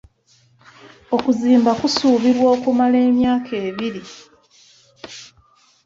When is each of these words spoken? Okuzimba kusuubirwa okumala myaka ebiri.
Okuzimba 1.15 1.71
kusuubirwa 1.79 2.47
okumala 2.55 2.99
myaka 3.19 3.51
ebiri. 3.67 4.03